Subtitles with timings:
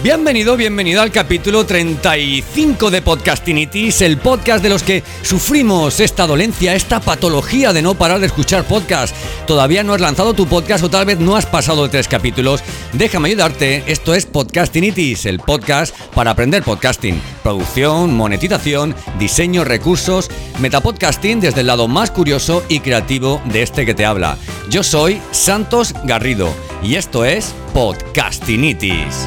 [0.00, 6.76] Bienvenido, bienvenido al capítulo 35 de Podcastinitis, el podcast de los que sufrimos esta dolencia,
[6.76, 9.12] esta patología de no parar de escuchar podcast.
[9.48, 12.62] Todavía no has lanzado tu podcast o tal vez no has pasado de tres capítulos.
[12.92, 20.30] Déjame ayudarte, esto es Podcastinitis, el podcast para aprender podcasting, producción, monetización, diseño, recursos,
[20.60, 24.38] metapodcasting desde el lado más curioso y creativo de este que te habla.
[24.70, 29.26] Yo soy Santos Garrido y esto es Podcastinitis.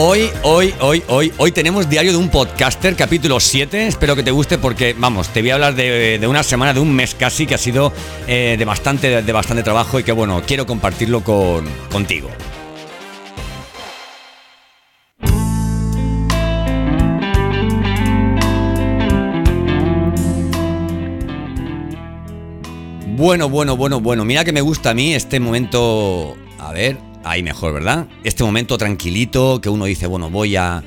[0.00, 3.88] Hoy, hoy, hoy, hoy, hoy tenemos Diario de un Podcaster, capítulo 7.
[3.88, 6.94] Espero que te guste porque, vamos, te voy a hablar de, una semana, de un
[6.94, 7.92] mes casi, que ha sido
[8.28, 12.28] eh, de, bastante, de bastante trabajo y que, bueno, quiero compartirlo con, contigo.
[23.16, 24.24] Bueno, bueno, bueno, bueno.
[24.24, 26.36] Mira que me gusta a mí este momento.
[26.60, 28.08] A ver, ahí mejor, ¿verdad?
[28.24, 30.82] Este momento tranquilito que uno dice, bueno, voy a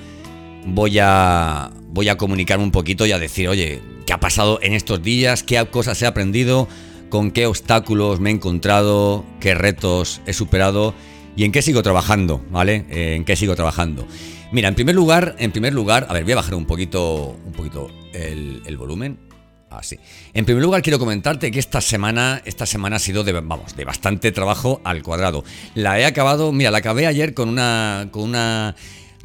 [0.65, 4.73] voy a voy a comunicarme un poquito y a decir, oye, ¿qué ha pasado en
[4.73, 5.43] estos días?
[5.43, 6.67] ¿Qué cosas he aprendido?
[7.09, 9.25] ¿Con qué obstáculos me he encontrado?
[9.39, 10.93] ¿Qué retos he superado?
[11.35, 12.41] ¿Y en qué sigo trabajando?
[12.51, 12.85] ¿Vale?
[12.89, 14.07] Eh, ¿En qué sigo trabajando?
[14.51, 17.53] Mira, en primer lugar, en primer lugar, a ver, voy a bajar un poquito, un
[17.53, 19.30] poquito el volumen.
[19.71, 19.97] Así.
[20.33, 23.85] En primer lugar, quiero comentarte que esta semana, esta semana ha sido de, vamos, de
[23.85, 25.45] bastante trabajo al cuadrado.
[25.75, 28.75] La he acabado, mira, la acabé ayer con una, con una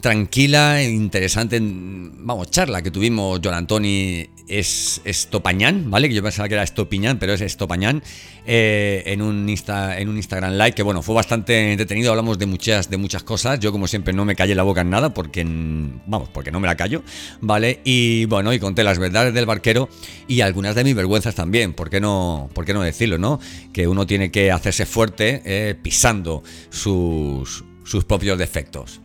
[0.00, 6.08] tranquila, e interesante, vamos, charla que tuvimos John Antoni es Estopañán, ¿vale?
[6.08, 8.02] Que yo pensaba que era Estopiñán, pero es Estopañán,
[8.46, 12.46] eh, en, un Insta, en un Instagram Live, que bueno, fue bastante entretenido, hablamos de
[12.46, 15.44] muchas, de muchas cosas, yo como siempre no me callé la boca en nada, porque,
[15.44, 17.02] vamos, porque no me la callo,
[17.40, 17.80] ¿vale?
[17.84, 19.88] Y bueno, y conté las verdades del barquero
[20.28, 23.40] y algunas de mis vergüenzas también, ¿por qué no, por qué no decirlo, no?
[23.72, 29.00] Que uno tiene que hacerse fuerte eh, pisando sus, sus propios defectos.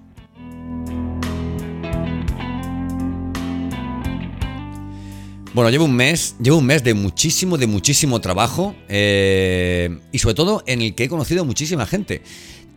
[5.53, 10.33] Bueno, llevo un mes, llevo un mes de muchísimo, de muchísimo trabajo eh, y sobre
[10.33, 12.21] todo en el que he conocido muchísima gente.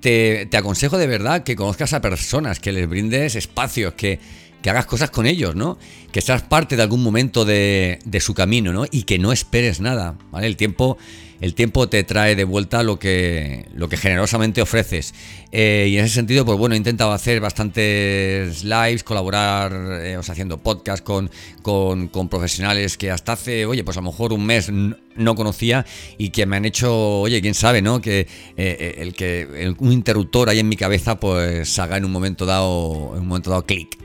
[0.00, 4.18] Te, aconsejo de verdad que conozcas a personas, que les brindes espacios, que,
[4.64, 5.76] que hagas cosas con ellos, ¿no?
[6.10, 8.86] Que seas parte de algún momento de, su camino, ¿no?
[8.90, 10.46] Y que no esperes nada, ¿vale?
[10.46, 10.96] El tiempo
[11.42, 15.12] el tiempo te trae de vuelta lo que, lo que generosamente ofreces.
[15.52, 20.56] Eh, y en ese sentido, pues bueno, he intentado hacer bastantes lives, colaborar, eh, haciendo
[20.56, 21.30] podcast con,
[21.60, 25.84] con, profesionales que hasta hace, oye, pues a lo mejor un mes no conocía
[26.16, 28.00] y que me han hecho, oye, quién sabe, ¿no?
[28.00, 28.26] Que
[28.56, 33.10] eh, el que un interruptor ahí en mi cabeza, pues haga en un momento dado,
[33.14, 34.03] en un momento dado clic.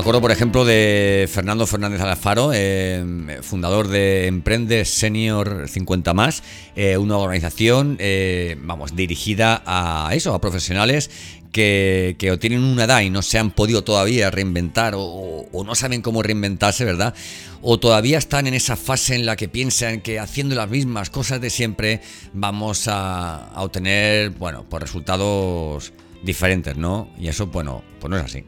[0.00, 6.42] Me acuerdo, por ejemplo, de Fernando Fernández Alfaro, eh, fundador de Emprende Senior 50 más,
[6.74, 11.10] eh, una organización, eh, vamos, dirigida a eso, a profesionales
[11.52, 16.00] que, que, tienen una edad y no se han podido todavía reinventar o, no saben
[16.00, 17.12] cómo reinventarse, ¿verdad?
[17.60, 21.42] O todavía están en esa fase en la que piensan que haciendo las mismas cosas
[21.42, 22.00] de siempre
[22.32, 27.10] vamos a, a obtener, bueno, pues resultados diferentes, ¿no?
[27.18, 28.44] Y eso, bueno, pues no es así.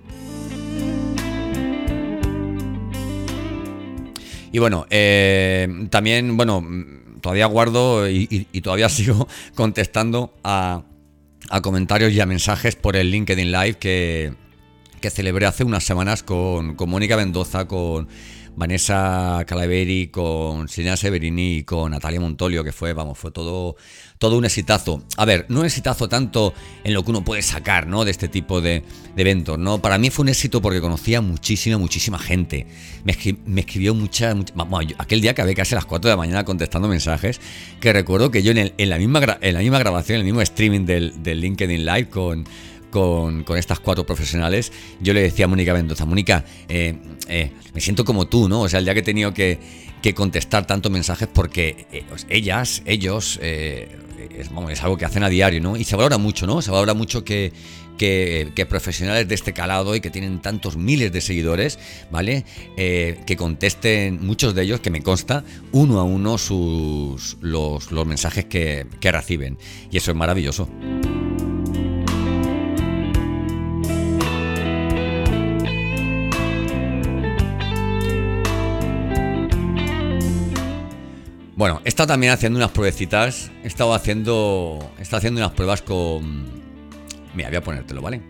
[4.52, 6.62] Y bueno, eh, también, bueno,
[7.20, 10.82] todavía guardo y, todavía sigo contestando a,
[11.62, 14.34] comentarios y a mensajes por el LinkedIn Live que,
[15.00, 18.08] que celebré hace unas semanas con, con Mónica Mendoza, con
[18.54, 23.76] Vanessa Calaveri, con Silvia Severini y con Natalia Montolio, que fue, vamos, fue todo,
[24.18, 25.02] todo un exitazo.
[25.16, 26.52] A ver, no un exitazo tanto
[26.84, 28.04] en lo que uno puede sacar, ¿no?
[28.04, 28.82] De este tipo de,
[29.16, 29.80] eventos, ¿no?
[29.80, 32.66] Para mí fue un éxito porque conocía muchísima, muchísima gente.
[33.04, 34.34] Me, escribió mucha,
[34.98, 37.40] aquel día que había casi a las 4 de la mañana contestando mensajes,
[37.80, 40.84] que recuerdo que yo en, la, misma en la misma grabación, en el mismo streaming
[40.84, 42.44] del LinkedIn Live con
[42.92, 46.94] con, estas cuatro profesionales, yo le decía a Mónica Mendoza, Mónica, eh,
[47.26, 48.60] eh, me siento como tú, ¿no?
[48.60, 49.58] O sea, el día que he tenido que,
[50.14, 55.76] contestar tantos mensajes porque eh, pues, ellas, ellos, es, algo que hacen a diario, ¿no?
[55.76, 56.60] Y se valora mucho, ¿no?
[56.60, 57.52] Se valora mucho que,
[57.96, 61.78] que, profesionales de este calado y que tienen tantos miles de seguidores,
[62.10, 62.44] ¿vale?
[62.76, 68.44] que contesten, muchos de ellos, que me consta, uno a uno sus, los, los mensajes
[68.46, 69.56] que, que reciben.
[69.90, 70.68] Y eso es maravilloso.
[81.62, 83.52] Bueno, he estado también haciendo unas pruebecitas.
[83.62, 84.80] He estado haciendo.
[84.98, 86.44] He estado haciendo unas pruebas con.
[87.36, 88.20] Mira, voy a ponértelo, ¿vale?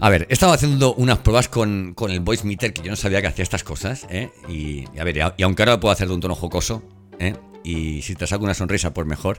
[0.00, 2.96] A ver, he estado haciendo unas pruebas con, con el voice meter que yo no
[2.96, 4.30] sabía que hacía estas cosas, ¿eh?
[4.48, 6.82] Y, a ver, y, aunque ahora puedo hacer de un tono jocoso,
[7.18, 7.34] ¿eh?
[7.64, 9.36] Y si te saco una sonrisa, pues mejor.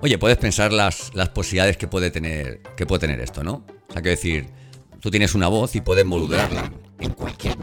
[0.00, 3.64] Oye, puedes pensar las, las posibilidades que puede tener que puede tener esto, ¿no?
[3.88, 4.48] O sea, que decir,
[4.98, 7.56] tú tienes una voz y puedes modularla en cualquier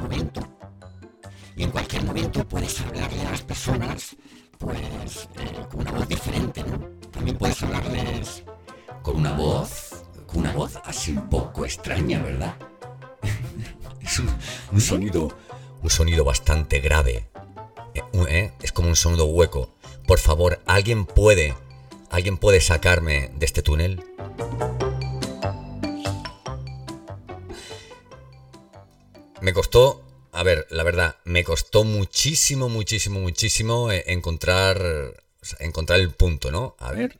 [2.68, 4.16] puedes hablarle a las personas,
[4.58, 6.80] pues, eh, con una voz diferente, ¿no?
[7.12, 8.44] También puedes hablarles
[9.04, 12.58] con una voz, con una voz así un poco extraña, ¿verdad?
[14.02, 15.30] es un, sonido,
[15.82, 17.30] un sonido bastante grave.
[17.94, 19.74] Eh, eh, es como un sonido hueco.
[20.06, 21.56] Por favor, ¿alguien puede,
[22.10, 24.04] alguien puede sacarme de este túnel?
[29.40, 30.07] Me costó,
[30.38, 34.80] a ver, la verdad, me costó muchísimo, muchísimo, muchísimo eh, encontrar,
[35.60, 36.76] encontrar el punto, ¿no?
[36.80, 37.20] A ver,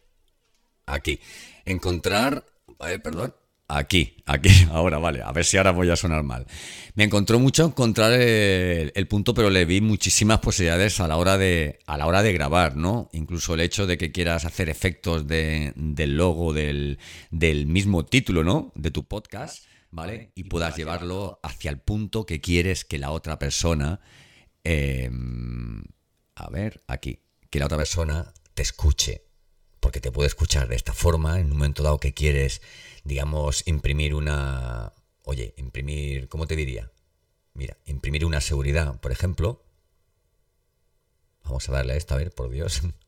[0.86, 1.20] aquí,
[1.66, 2.46] encontrar,
[2.80, 3.34] ver, perdón,
[3.70, 6.46] Aquí, aquí, ahora vale, a ver si ahora voy a sonar mal.
[6.96, 11.80] Me encontró mucho encontrar el, punto, pero le vi muchísimas posibilidades a la hora de,
[11.86, 13.10] a la hora de grabar, ¿no?
[13.12, 16.98] Incluso el hecho de que quieras hacer efectos del logo del,
[17.68, 18.72] mismo título, ¿no?
[18.76, 19.66] De tu podcast,
[19.98, 20.32] ¿vale?
[20.36, 24.00] Y puedas llevarlo hacia el punto que quieres que la otra persona,
[24.64, 25.84] em,
[26.36, 29.26] a ver, aquí, que la otra persona te escuche,
[29.82, 32.62] porque te puede escuchar de esta forma en un momento dado que quieres
[33.08, 34.94] digamos, imprimir una...
[35.24, 36.92] Oye, imprimir, ¿cómo te diría?
[37.54, 39.66] Mira, imprimir una seguridad, por ejemplo.
[41.44, 42.82] Vamos a darle a esta, a ver, por Dios.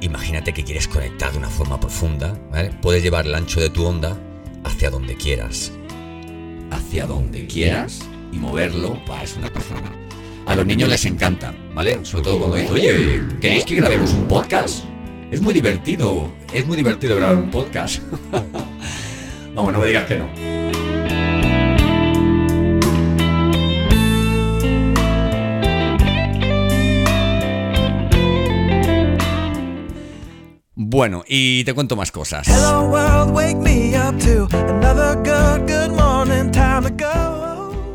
[0.00, 2.70] Imagínate que quieres conectar de una forma profunda, ¿vale?
[2.80, 4.16] Puedes llevar el ancho de tu onda
[4.64, 5.72] hacia donde quieras.
[6.70, 8.00] Hacia donde quieras
[8.32, 10.08] y moverlo para una persona
[10.48, 11.98] a los niños les encanta, ¿vale?
[12.04, 14.84] Sobre todo cuando dicen, oye, ¿queréis que grabemos un podcast?
[15.30, 18.02] Es muy divertido, es muy divertido grabar un podcast.
[19.54, 20.57] Vamos, no me digas que no.
[30.98, 32.48] Bueno, y te cuento más cosas.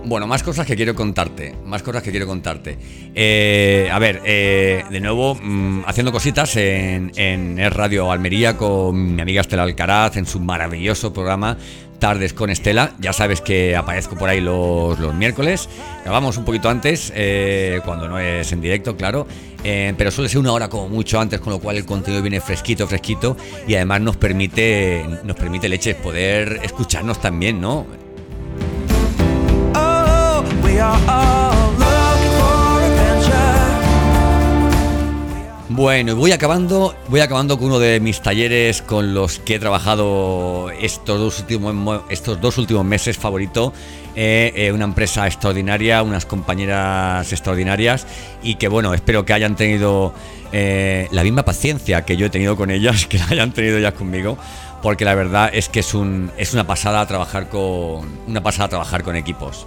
[0.06, 1.54] Bueno, más cosas que quiero contarte.
[1.66, 2.78] Más cosas que quiero contarte.
[3.14, 9.22] Eh, a ver, eh, de nuevo, mm, haciendo cositas en, en Radio Almería con mi
[9.22, 11.58] amiga Estela Alcaraz en su maravilloso programa
[12.04, 12.92] Tardes con Estela.
[13.00, 15.70] Ya sabes que aparezco por ahí los, miércoles.
[16.04, 19.26] Grabamos un poquito antes, eh, cuando no es en directo, claro.
[19.64, 22.88] pero suele ser una hora como mucho antes, con lo cual el contenido viene fresquito,
[22.88, 23.38] fresquito.
[23.70, 27.88] Y además nos permite, nos permite leches poder escucharnos también, ¿no?
[35.76, 40.70] Bueno, voy acabando, voy acabando con uno de mis talleres con los que he trabajado
[40.70, 43.74] estos dos últimos, estos dos últimos meses favorito.
[44.16, 48.06] Eh, eh, una empresa extraordinaria, unas compañeras extraordinarias
[48.44, 50.14] y que bueno, espero que hayan tenido
[50.52, 53.94] eh, la misma paciencia que yo he tenido con ellas, que la hayan tenido ellas
[53.94, 54.38] conmigo,
[54.84, 59.02] porque la verdad es que es, un, es una pasada trabajar con una pasada trabajar
[59.02, 59.66] con equipos.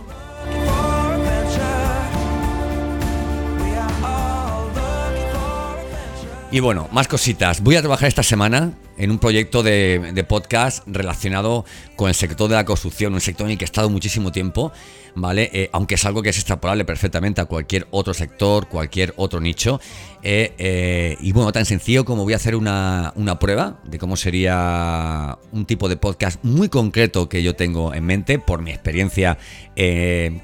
[6.53, 7.61] Y bueno, más cositas.
[7.61, 11.65] Voy a trabajar esta semana en un proyecto de, podcast relacionado
[11.97, 14.73] con el sector de la construcción, un sector en el que he estado muchísimo tiempo,
[15.15, 15.51] ¿vale?
[15.53, 19.81] Eh, aunque es algo que es extrapolable perfectamente a cualquier otro sector, cualquier otro nicho.
[20.23, 25.39] Eh, eh, y bueno, tan sencillo como voy a hacer una, prueba de cómo sería
[25.53, 29.39] un tipo de podcast muy concreto que yo tengo en mente por mi experiencia
[29.77, 30.41] en,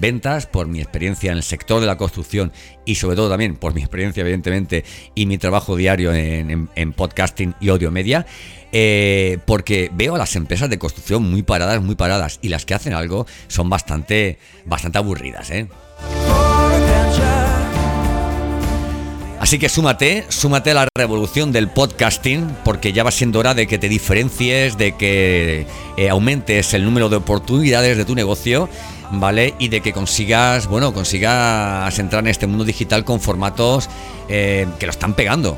[0.00, 2.52] ventas, por mi experiencia en el sector de la construcción
[2.88, 4.82] y sobre todo también por mi experiencia, evidentemente,
[5.14, 8.24] y mi trabajo diario en, en podcasting y audio media.
[8.72, 12.72] Eh, porque veo a las empresas de construcción muy paradas, muy paradas, y las que
[12.72, 15.68] hacen algo son bastante, bastante aburridas, ¿eh?
[19.38, 23.66] Así que súmate, súmate a la revolución del podcasting, porque ya va siendo hora de
[23.66, 25.66] que te diferencies, de que
[25.96, 28.68] eh, aumentes el número de oportunidades de tu negocio,
[29.12, 29.54] ¿vale?
[29.58, 33.88] Y de que consigas, bueno, consigas entrar en este mundo digital con formatos
[34.28, 35.56] que lo están pegando.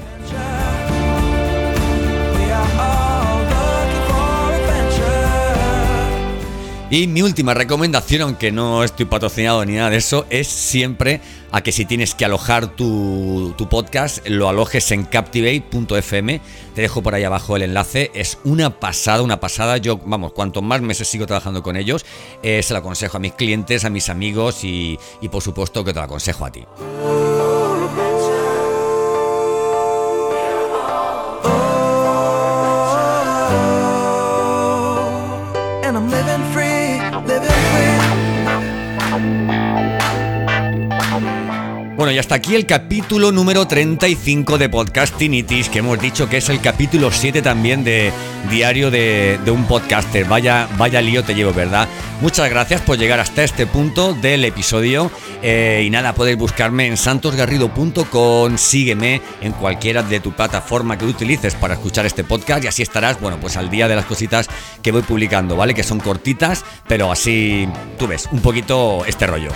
[6.93, 11.21] Y mi última recomendación, aunque no estoy patrocinado ni nada de eso, es siempre
[11.53, 16.41] a que si tienes que alojar tu, podcast, lo alojes en captivate.fm.
[16.75, 18.11] Te dejo por ahí abajo el enlace.
[18.13, 19.77] Es una pasada, una pasada.
[19.77, 22.05] Yo, vamos, cuanto más meses sigo trabajando con ellos,
[22.43, 25.93] eh, se lo aconsejo a mis clientes, a mis amigos y, y por supuesto que
[25.93, 26.65] te lo aconsejo a ti.
[42.01, 46.49] Bueno, y hasta aquí el capítulo número 35 de Podcastinitis, que hemos dicho que es
[46.49, 48.11] el capítulo 7 también de
[48.49, 50.25] Diario de, un Podcaster.
[50.25, 51.87] Vaya, vaya lío te llevo, ¿verdad?
[52.23, 55.11] Muchas gracias por llegar hasta este punto del episodio.
[55.43, 61.55] Eh, y nada, podéis buscarme en santosgarrido.com, sígueme en cualquiera de tu plataforma que utilices
[61.55, 64.49] para escuchar este podcast y así estarás, bueno, pues al día de las cositas
[64.83, 65.75] que voy publicando, ¿vale?
[65.75, 69.51] Que son cortitas, pero así tú ves un poquito este rollo.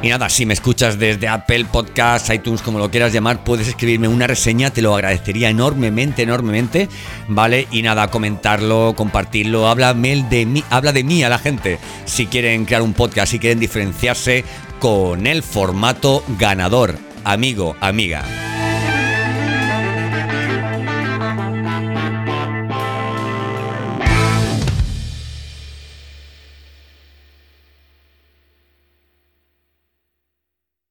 [0.00, 4.06] Y nada, si me escuchas desde Apple Podcasts, iTunes, como lo quieras llamar, puedes escribirme
[4.06, 6.88] una reseña, te lo agradecería enormemente, enormemente,
[7.26, 7.66] ¿vale?
[7.72, 11.80] Y nada, comentarlo, compartirlo, habla de mí, habla de mí a la gente.
[12.04, 14.44] Si quieren crear un podcast, si quieren diferenciarse
[14.78, 18.47] con el formato ganador, amigo, amiga.